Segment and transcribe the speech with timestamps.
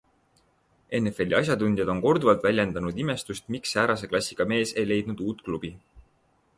[0.99, 5.77] NFLi asjatundjad on korduvalt väljendanud imestust, miks säärase klassiga mees ei leidnud uut klubi.